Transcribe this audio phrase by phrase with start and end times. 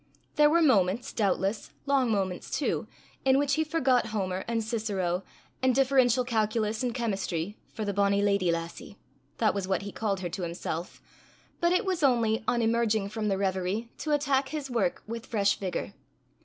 [0.35, 2.87] There were moments, doubtless, long moments too,
[3.23, 5.23] in which he forgot Homer and Cicero
[5.61, 8.97] and differential calculus and chemistry, for "the bonnie lady lassie,"
[9.37, 11.03] that was what he called her to himself;
[11.59, 15.57] but it was only, on emerging from the reverie, to attack his work with fresh
[15.59, 15.93] vigour.